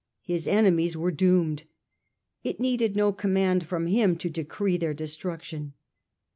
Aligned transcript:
His 0.23 0.47
enemies 0.47 0.97
were 0.97 1.11
doomed. 1.11 1.65
It 2.43 2.59
needed 2.59 2.95
no 2.95 3.13
command 3.13 3.67
from 3.67 3.85
him 3.85 4.15
to 4.15 4.31
decree 4.31 4.75
their 4.77 4.95
destruction. 4.95 5.73